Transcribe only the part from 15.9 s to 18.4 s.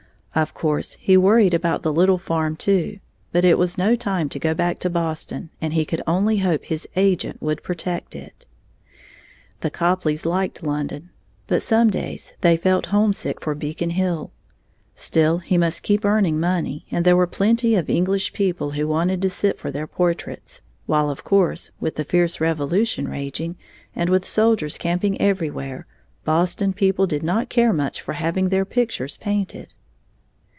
earning money, and there were plenty of English